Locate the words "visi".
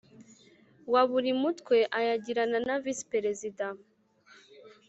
2.83-3.03